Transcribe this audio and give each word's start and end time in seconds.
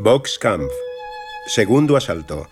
Boxkampf. 0.00 0.72
Segundo 1.48 1.96
asalto. 1.96 2.46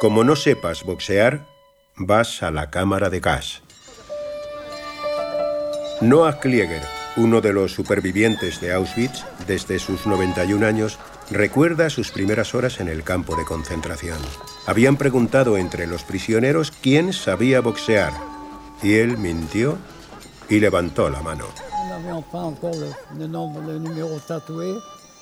Como 0.00 0.24
no 0.24 0.34
sepas 0.34 0.82
boxear, 0.82 1.46
vas 1.94 2.42
a 2.42 2.50
la 2.50 2.70
cámara 2.70 3.08
de 3.08 3.20
gas. 3.20 3.62
Noah 6.00 6.40
Klieger, 6.40 6.82
uno 7.16 7.40
de 7.40 7.52
los 7.52 7.72
supervivientes 7.72 8.60
de 8.60 8.72
Auschwitz 8.72 9.24
desde 9.46 9.78
sus 9.78 10.08
91 10.08 10.66
años, 10.66 10.98
recuerda 11.30 11.88
sus 11.88 12.10
primeras 12.10 12.52
horas 12.56 12.80
en 12.80 12.88
el 12.88 13.04
campo 13.04 13.36
de 13.36 13.44
concentración. 13.44 14.18
Habían 14.66 14.96
preguntado 14.96 15.56
entre 15.56 15.86
los 15.86 16.02
prisioneros 16.02 16.72
quién 16.72 17.12
sabía 17.12 17.60
boxear 17.60 18.12
y 18.82 18.94
él 18.94 19.18
mintió 19.18 19.78
y 20.48 20.58
levantó 20.58 21.10
la 21.10 21.22
mano. 21.22 21.44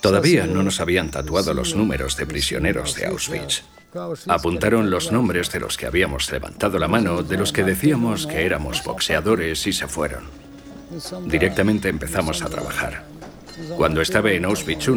Todavía 0.00 0.46
no 0.46 0.62
nos 0.62 0.80
habían 0.80 1.10
tatuado 1.10 1.54
los 1.54 1.74
números 1.74 2.16
de 2.16 2.26
prisioneros 2.26 2.94
de 2.94 3.06
Auschwitz. 3.06 3.62
Apuntaron 4.28 4.90
los 4.90 5.10
nombres 5.12 5.50
de 5.50 5.60
los 5.60 5.76
que 5.76 5.86
habíamos 5.86 6.30
levantado 6.30 6.78
la 6.78 6.88
mano, 6.88 7.22
de 7.22 7.36
los 7.36 7.52
que 7.52 7.64
decíamos 7.64 8.26
que 8.26 8.44
éramos 8.44 8.84
boxeadores 8.84 9.66
y 9.66 9.72
se 9.72 9.88
fueron. 9.88 10.24
Directamente 11.26 11.88
empezamos 11.88 12.42
a 12.42 12.48
trabajar. 12.48 13.04
Cuando 13.76 14.00
estaba 14.00 14.30
en 14.30 14.44
Auschwitz 14.44 14.88
I, 14.88 14.90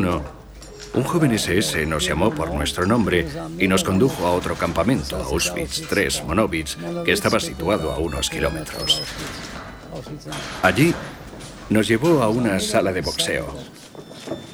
un 0.94 1.04
joven 1.04 1.32
SS 1.32 1.86
nos 1.86 2.06
llamó 2.06 2.36
por 2.36 2.54
nuestro 2.54 2.86
nombre 2.86 3.26
y 3.58 3.68
nos 3.68 3.84
condujo 3.84 4.28
a 4.28 4.34
otro 4.34 4.56
campamento, 4.56 5.16
Auschwitz 5.16 5.84
III 5.90 6.28
Monowitz, 6.28 6.78
que 7.06 7.14
estaba 7.14 7.40
situado 7.40 7.92
a 7.92 7.98
unos 7.98 8.30
kilómetros. 8.30 9.02
Allí 10.62 10.94
nos 11.70 11.88
llevó 11.88 12.22
a 12.22 12.30
una 12.30 12.60
sala 12.60 12.92
de 12.92 13.02
boxeo. 13.02 13.81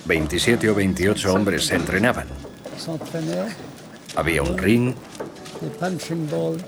27 0.06 0.70
o 0.70 0.76
28 0.76 1.34
hombres 1.34 1.66
se 1.66 1.76
entrenaban. 1.76 2.28
Había 4.16 4.42
un 4.42 4.58
ring, 4.58 4.94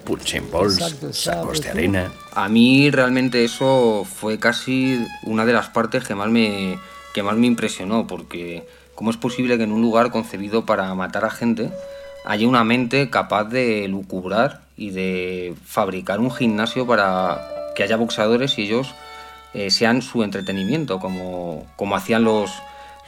punching 0.06 0.52
balls, 0.52 0.96
sacos 1.12 1.62
de 1.62 1.70
arena. 1.70 2.12
A 2.34 2.50
mí 2.50 2.90
realmente 2.92 3.44
eso 3.44 4.06
fue 4.06 4.40
casi 4.40 5.06
una 5.24 5.46
de 5.46 5.54
las 5.54 5.70
partes 5.70 6.04
que 6.04 6.16
más 6.16 6.30
me, 6.30 6.78
que 7.14 7.24
más 7.24 7.36
me 7.38 7.48
impresionó, 7.48 8.08
porque 8.08 8.68
¿cómo 8.96 9.12
es 9.12 9.18
posible 9.18 9.58
que 9.58 9.64
en 9.64 9.72
un 9.72 9.82
lugar 9.82 10.12
concebido 10.12 10.66
para 10.66 10.94
matar 10.96 11.26
a 11.26 11.30
gente 11.30 11.72
haya 12.26 12.48
una 12.48 12.64
mente 12.64 13.10
capaz 13.10 13.46
de 13.46 13.88
lucubrar 13.88 14.62
y 14.76 14.92
de 14.92 15.54
fabricar 15.66 16.20
un 16.20 16.32
gimnasio 16.32 16.86
para 16.86 17.72
que 17.76 17.84
haya 17.84 17.98
boxeadores 17.98 18.58
y 18.58 18.64
ellos 18.64 18.94
eh, 19.54 19.72
sean 19.72 20.02
su 20.02 20.24
entretenimiento, 20.24 21.00
como, 21.00 21.66
como 21.76 21.96
hacían 21.96 22.24
los, 22.24 22.52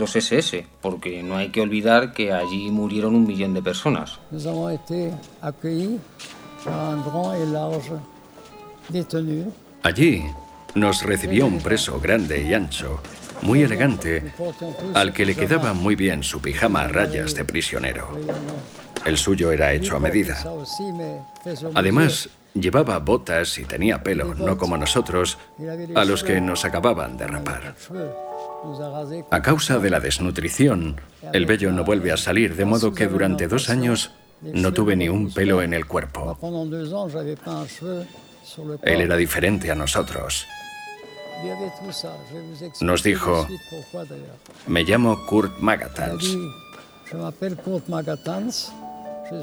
los 0.02 0.16
SS, 0.16 0.66
porque 0.82 1.22
no 1.22 1.38
hay 1.38 1.50
que 1.50 1.62
olvidar 1.62 2.12
que 2.12 2.34
allí 2.34 2.72
murieron 2.72 3.14
un 3.14 3.28
millón 3.28 3.54
de 3.54 3.62
personas. 3.62 4.20
Allí 9.84 10.24
nos 10.74 11.04
recibió 11.04 11.46
un 11.46 11.60
preso 11.60 12.00
grande 12.00 12.44
y 12.44 12.54
ancho, 12.56 13.00
muy 13.44 13.62
elegante, 13.62 14.34
al 14.96 15.14
que 15.14 15.26
le 15.26 15.36
quedaba 15.36 15.74
muy 15.74 15.96
bien 15.96 16.24
su 16.24 16.42
pijama 16.42 16.82
a 16.82 16.88
rayas 16.88 17.36
de 17.36 17.46
prisionero. 17.46 18.08
El 19.06 19.18
suyo 19.18 19.52
era 19.52 19.72
hecho 19.72 19.96
a 19.96 20.00
medida. 20.00 20.44
Además, 21.76 22.30
llevaba 22.54 23.00
botas 23.00 23.58
y 23.58 23.66
tenía 23.66 24.04
pelo, 24.04 24.34
no 24.36 24.58
como 24.58 24.78
nosotros, 24.78 25.38
a 25.96 26.06
los 26.06 26.24
que 26.24 26.42
nos 26.42 26.66
acababan 26.66 27.18
de 27.18 27.28
rapar. 27.28 27.76
A 29.32 29.42
causa 29.42 29.80
de 29.80 29.90
la 29.90 30.00
desnutrición, 30.00 31.00
el 31.34 31.46
vello 31.46 31.72
no 31.72 31.84
vuelve 31.84 32.12
a 32.12 32.18
salir, 32.18 32.56
de 32.56 32.66
modo 32.66 32.94
que 32.94 33.08
durante 33.08 33.48
dos 33.48 33.70
años 33.70 34.11
no 34.42 34.73
tuve 34.73 34.95
ni 34.95 35.10
un 35.10 35.34
pelo 35.34 35.61
en 35.61 35.73
el 35.73 35.86
cuerpo. 35.86 36.38
Él 38.84 39.02
era 39.02 39.16
diferente 39.16 39.72
a 39.72 39.76
nosotros. 39.76 40.45
Nos 42.82 43.04
dijo, 43.04 43.48
me 44.67 44.84
llamo 44.84 45.26
Kurt 45.26 45.58
Magatans 45.60 46.38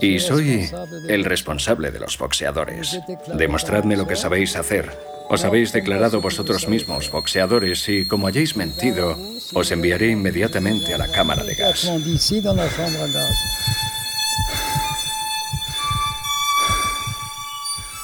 y 0.00 0.18
soy 0.20 0.70
el 1.08 1.24
responsable 1.24 1.90
de 1.90 2.00
los 2.00 2.18
boxeadores. 2.18 2.98
Demostradme 3.34 3.96
lo 3.96 4.06
que 4.06 4.16
sabéis 4.16 4.56
hacer. 4.56 4.90
Os 5.30 5.44
habéis 5.44 5.72
declarado 5.72 6.20
vosotros 6.20 6.68
mismos 6.68 7.10
boxeadores 7.10 7.88
y, 7.88 8.06
como 8.06 8.26
hayáis 8.26 8.56
mentido, 8.56 9.16
os 9.52 9.70
enviaré 9.70 10.10
inmediatamente 10.10 10.94
a 10.94 10.98
la 10.98 11.08
cámara 11.08 11.44
de 11.44 11.54
gas. 11.54 11.84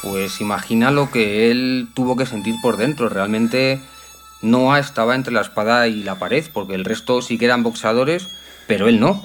Pues 0.02 0.40
imagina 0.42 0.90
lo 0.90 1.10
que 1.10 1.50
él 1.50 1.88
tuvo 1.94 2.14
que 2.14 2.26
sentir 2.26 2.56
por 2.60 2.76
dentro. 2.76 3.08
Realmente 3.08 3.80
Noah 4.42 4.78
estaba 4.78 5.14
entre 5.14 5.32
la 5.32 5.40
espada 5.40 5.88
y 5.88 6.02
la 6.02 6.18
pared, 6.18 6.44
porque 6.52 6.74
el 6.74 6.84
resto 6.84 7.22
sí 7.22 7.38
que 7.38 7.46
eran 7.46 7.62
boxeadores, 7.62 8.28
pero 8.66 8.86
él 8.88 9.00
no. 9.00 9.22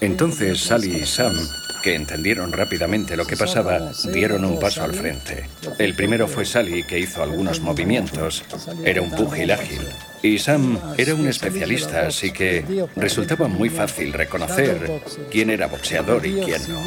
Entonces 0.00 0.60
Sally 0.60 0.96
y 1.02 1.06
Sam, 1.06 1.34
que 1.82 1.94
entendieron 1.94 2.52
rápidamente 2.52 3.16
lo 3.16 3.26
que 3.26 3.36
pasaba, 3.36 3.92
dieron 4.12 4.44
un 4.44 4.58
paso 4.58 4.82
al 4.82 4.94
frente. 4.94 5.48
El 5.78 5.94
primero 5.94 6.26
fue 6.26 6.44
Sally, 6.44 6.84
que 6.84 6.98
hizo 6.98 7.22
algunos 7.22 7.60
movimientos. 7.60 8.42
Era 8.84 9.02
un 9.02 9.10
púgil 9.10 9.50
ágil. 9.50 9.80
Y 10.22 10.38
Sam 10.38 10.78
era 10.96 11.14
un 11.14 11.26
especialista, 11.28 12.06
así 12.06 12.32
que 12.32 12.86
resultaba 12.96 13.48
muy 13.48 13.70
fácil 13.70 14.12
reconocer 14.12 15.02
quién 15.30 15.50
era 15.50 15.66
boxeador 15.66 16.24
y 16.26 16.40
quién 16.40 16.62
no. 16.68 16.80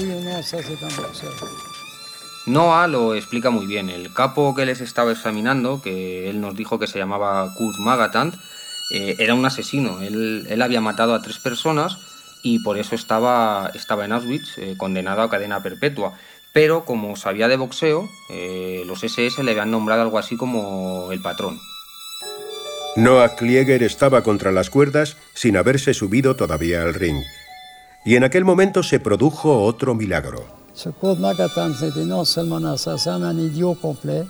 Noah 2.45 2.87
lo 2.87 3.15
explica 3.15 3.49
muy 3.49 3.65
bien. 3.65 3.89
El 3.89 4.13
capo 4.13 4.53
que 4.53 4.65
les 4.65 4.81
estaba 4.81 5.11
examinando, 5.11 5.81
que 5.81 6.29
él 6.29 6.41
nos 6.41 6.55
dijo 6.55 6.77
que 6.77 6.87
se 6.87 6.99
llamaba 6.99 7.53
Kurt 7.55 7.77
Magatant, 7.79 8.35
eh, 8.91 9.15
era 9.19 9.33
un 9.33 9.45
asesino. 9.45 10.01
Él, 10.01 10.45
él, 10.49 10.61
había 10.61 10.81
matado 10.81 11.13
a 11.13 11.21
tres 11.21 11.39
personas 11.39 11.97
y 12.43 12.59
por 12.59 12.77
eso 12.77 12.95
estaba, 12.95 13.71
estaba 13.73 14.05
en 14.05 14.11
Auschwitz, 14.11 14.57
eh, 14.57 14.75
condenado 14.77 15.21
a 15.21 15.29
cadena 15.29 15.63
perpetua. 15.63 16.13
Pero 16.53 16.85
como 16.85 17.15
sabía 17.15 17.47
de 17.47 17.55
boxeo, 17.55 18.07
eh, 18.29 18.83
los 18.85 19.03
SS 19.03 19.43
le 19.43 19.51
habían 19.51 19.71
nombrado 19.71 20.03
algo 20.03 20.19
así 20.19 20.37
como 20.37 21.11
el 21.11 21.21
patrón. 21.21 21.59
Noah 22.95 23.35
Klieger 23.35 23.81
estaba 23.81 24.21
contra 24.21 24.51
las 24.51 24.69
cuerdas 24.69 25.17
sin 25.33 25.57
haberse 25.57 25.95
subido 25.95 26.35
todavía 26.35 26.83
al 26.83 26.93
ring. 26.93 27.23
Y 28.05 28.17
en 28.17 28.23
aquel 28.23 28.45
momento 28.45 28.83
se 28.83 28.99
produjo 28.99 29.63
otro 29.63 29.95
milagro. 29.95 30.62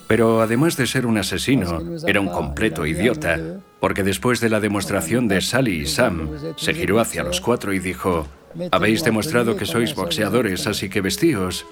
Pero 0.07 0.41
además 0.41 0.75
de 0.75 0.87
ser 0.87 1.05
un 1.05 1.17
asesino, 1.17 1.81
era 2.05 2.19
un 2.19 2.27
completo 2.27 2.85
idiota, 2.85 3.39
porque 3.79 4.03
después 4.03 4.39
de 4.39 4.49
la 4.49 4.59
demostración 4.59 5.27
de 5.27 5.41
Sally 5.41 5.81
y 5.81 5.85
Sam, 5.85 6.29
se 6.57 6.73
giró 6.73 6.99
hacia 6.99 7.23
los 7.23 7.39
cuatro 7.39 7.73
y 7.73 7.79
dijo, 7.79 8.27
habéis 8.71 9.03
demostrado 9.03 9.55
que 9.55 9.65
sois 9.65 9.95
boxeadores, 9.95 10.67
así 10.67 10.89
que 10.89 11.01
vestíos 11.01 11.65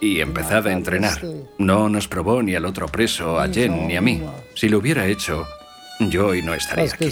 y 0.00 0.20
empezad 0.20 0.66
a 0.66 0.72
entrenar. 0.72 1.20
No 1.58 1.88
nos 1.88 2.06
probó 2.06 2.42
ni 2.42 2.54
al 2.54 2.64
otro 2.66 2.86
preso, 2.88 3.40
a 3.40 3.48
Jen 3.48 3.88
ni 3.88 3.96
a 3.96 4.00
mí. 4.00 4.22
Si 4.54 4.68
lo 4.68 4.78
hubiera 4.78 5.06
hecho, 5.06 5.46
yo 6.00 6.28
hoy 6.28 6.42
no 6.42 6.54
estaría 6.54 6.84
aquí. 6.94 7.06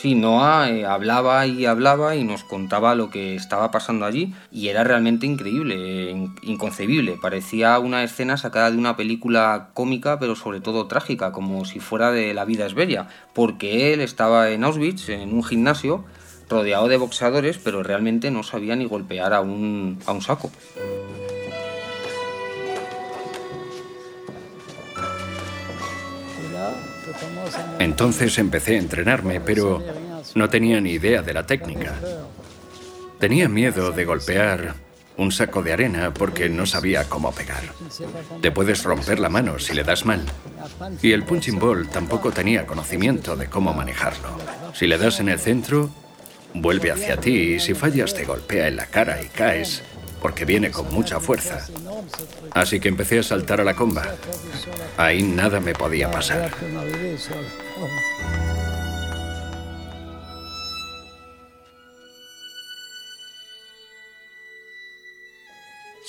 Sí, 0.00 0.14
Noah 0.14 0.70
eh, 0.70 0.86
hablaba 0.86 1.46
y 1.46 1.66
hablaba 1.66 2.16
y 2.16 2.24
nos 2.24 2.42
contaba 2.42 2.94
lo 2.94 3.10
que 3.10 3.34
estaba 3.34 3.70
pasando 3.70 4.06
allí 4.06 4.32
y 4.50 4.68
era 4.68 4.82
realmente 4.82 5.26
increíble, 5.26 6.30
inconcebible. 6.40 7.18
Parecía 7.20 7.78
una 7.78 8.02
escena 8.02 8.38
sacada 8.38 8.70
de 8.70 8.78
una 8.78 8.96
película 8.96 9.68
cómica, 9.74 10.18
pero 10.18 10.36
sobre 10.36 10.62
todo 10.62 10.86
trágica, 10.86 11.32
como 11.32 11.66
si 11.66 11.80
fuera 11.80 12.12
de 12.12 12.32
La 12.32 12.46
vida 12.46 12.64
es 12.64 12.72
bella, 12.72 13.08
porque 13.34 13.92
él 13.92 14.00
estaba 14.00 14.48
en 14.48 14.64
Auschwitz, 14.64 15.10
en 15.10 15.34
un 15.34 15.44
gimnasio, 15.44 16.02
rodeado 16.48 16.88
de 16.88 16.96
boxeadores, 16.96 17.58
pero 17.58 17.82
realmente 17.82 18.30
no 18.30 18.42
sabía 18.42 18.76
ni 18.76 18.86
golpear 18.86 19.34
a 19.34 19.42
un, 19.42 19.98
a 20.06 20.12
un 20.12 20.22
saco. 20.22 20.50
Entonces 27.78 28.38
empecé 28.38 28.76
a 28.76 28.78
entrenarme, 28.78 29.40
pero 29.40 29.82
no 30.34 30.48
tenía 30.48 30.80
ni 30.80 30.92
idea 30.92 31.22
de 31.22 31.32
la 31.32 31.46
técnica. 31.46 31.94
Tenía 33.18 33.48
miedo 33.48 33.92
de 33.92 34.04
golpear 34.04 34.74
un 35.16 35.30
saco 35.30 35.62
de 35.62 35.72
arena 35.72 36.14
porque 36.14 36.48
no 36.48 36.64
sabía 36.64 37.04
cómo 37.04 37.32
pegar. 37.32 37.62
Te 38.40 38.50
puedes 38.50 38.82
romper 38.82 39.18
la 39.18 39.28
mano 39.28 39.58
si 39.58 39.74
le 39.74 39.84
das 39.84 40.06
mal. 40.06 40.24
Y 41.02 41.12
el 41.12 41.24
punching 41.24 41.58
ball 41.58 41.88
tampoco 41.88 42.30
tenía 42.32 42.66
conocimiento 42.66 43.36
de 43.36 43.46
cómo 43.46 43.74
manejarlo. 43.74 44.28
Si 44.72 44.86
le 44.86 44.96
das 44.96 45.20
en 45.20 45.28
el 45.28 45.38
centro, 45.38 45.90
vuelve 46.54 46.90
hacia 46.90 47.18
ti 47.18 47.54
y 47.54 47.60
si 47.60 47.74
fallas 47.74 48.14
te 48.14 48.24
golpea 48.24 48.68
en 48.68 48.76
la 48.76 48.86
cara 48.86 49.22
y 49.22 49.26
caes. 49.26 49.82
Porque 50.20 50.44
viene 50.44 50.70
con 50.70 50.92
mucha 50.92 51.20
fuerza. 51.20 51.66
Así 52.52 52.80
que 52.80 52.88
empecé 52.88 53.20
a 53.20 53.22
saltar 53.22 53.60
a 53.60 53.64
la 53.64 53.74
comba. 53.74 54.06
Ahí 54.96 55.22
nada 55.22 55.60
me 55.60 55.74
podía 55.74 56.10
pasar. 56.10 56.50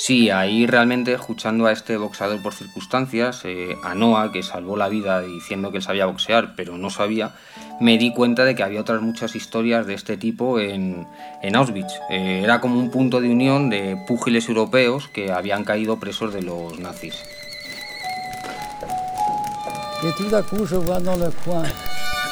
Sí, 0.03 0.31
ahí 0.31 0.65
realmente 0.65 1.13
escuchando 1.13 1.67
a 1.67 1.71
este 1.71 1.95
boxeador 1.95 2.41
por 2.41 2.55
circunstancias, 2.55 3.41
eh, 3.45 3.75
a 3.83 3.93
Noah, 3.93 4.31
que 4.31 4.41
salvó 4.41 4.75
la 4.75 4.89
vida 4.89 5.21
diciendo 5.21 5.69
que 5.69 5.77
él 5.77 5.83
sabía 5.83 6.07
boxear, 6.07 6.55
pero 6.55 6.75
no 6.75 6.89
sabía, 6.89 7.35
me 7.81 7.97
di 7.97 8.13
cuenta 8.13 8.45
de 8.45 8.53
que 8.55 8.63
había 8.63 8.79
otras 8.79 9.01
muchas 9.01 9.35
historias 9.35 9.87
de 9.87 9.95
este 9.95 10.15
tipo 10.15 10.59
en, 10.59 11.07
Auschwitz. 11.53 11.91
Eh, 12.11 12.41
era 12.43 12.61
como 12.61 12.79
un 12.79 12.91
punto 12.91 13.19
de 13.19 13.29
unión 13.29 13.69
de 13.69 13.97
púgiles 14.07 14.47
europeos 14.47 15.09
que 15.09 15.31
habían 15.31 15.65
caído 15.65 15.99
presos 15.99 16.33
de 16.33 16.43
los 16.43 16.79
nazis. 16.79 17.15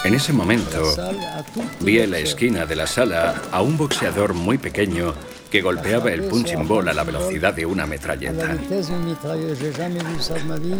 En 0.06 0.14
ese 0.14 0.34
momento 0.34 0.84
vi 1.82 2.00
en 2.00 2.12
la 2.12 2.20
esquina 2.20 2.66
de 2.66 2.76
la 2.76 2.88
sala 2.88 3.36
a 3.52 3.62
un 3.62 3.78
boxeador 3.78 4.34
muy 4.34 4.58
pequeño 4.58 5.14
que 5.52 5.62
golpeaba 5.62 6.12
el 6.12 6.24
punching 6.24 6.68
ball 6.68 6.88
a 6.90 6.94
la 6.94 7.04
velocidad 7.04 7.54
de 7.54 7.66
una 7.66 7.88
metralleta. 7.88 8.56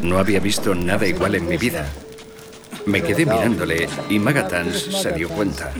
No 0.04 0.20
había 0.20 0.40
visto 0.40 0.76
nada 0.76 1.08
igual 1.08 1.36
en 1.36 1.48
mi 1.48 1.58
vida. 1.58 1.90
Me 2.90 3.04
quedé 3.04 3.24
mirándole 3.24 3.88
y 4.10 4.18
Magatans 4.18 4.76
se 5.02 5.12
dio 5.12 5.30
cuenta. 5.30 5.72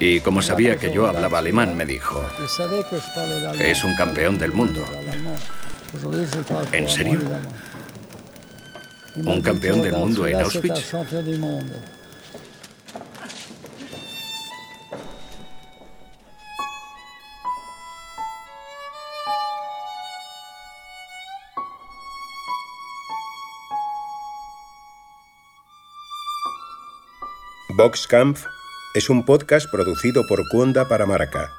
Y 0.00 0.18
como 0.20 0.42
sabía 0.42 0.76
que 0.76 0.92
yo 0.92 1.06
hablaba 1.06 1.38
alemán, 1.38 1.76
me 1.76 1.86
dijo, 1.86 2.20
es 3.60 3.84
un 3.84 3.94
campeón 3.94 4.36
del 4.36 4.52
mundo. 4.52 4.84
¿En 6.72 6.88
serio? 6.88 7.20
¿Un 9.14 9.40
campeón 9.40 9.82
del 9.82 9.92
mundo 9.92 10.26
en 10.26 10.40
Auschwitz? 10.40 10.92
Boxcamp 27.68 28.38
es 28.94 29.10
un 29.10 29.24
podcast 29.24 29.68
producido 29.70 30.26
por 30.26 30.48
Cuonda 30.48 30.88
para 30.88 31.04
Marca. 31.04 31.50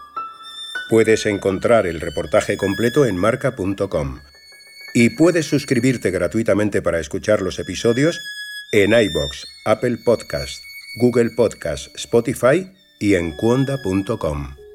Puedes 0.89 1.25
encontrar 1.25 1.85
el 1.85 1.99
reportaje 1.99 2.55
completo 2.55 3.05
en 3.05 3.17
marca.com 3.17 4.21
y 4.93 5.09
puedes 5.11 5.45
suscribirte 5.45 6.09
gratuitamente 6.09 6.81
para 6.81 6.99
escuchar 6.99 7.41
los 7.41 7.59
episodios 7.59 8.21
en 8.71 8.93
iBox, 8.93 9.45
Apple 9.65 9.97
Podcast, 10.05 10.63
Google 10.95 11.31
Podcast, 11.35 11.93
Spotify 11.95 12.71
y 12.99 13.15
en 13.15 13.33
cuonda.com. 13.33 14.66